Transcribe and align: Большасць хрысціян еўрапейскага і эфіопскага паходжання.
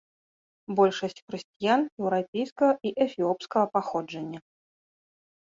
Большасць 0.77 1.19
хрысціян 1.25 1.81
еўрапейскага 2.05 2.73
і 2.89 2.95
эфіопскага 3.07 3.65
паходжання. 3.75 4.39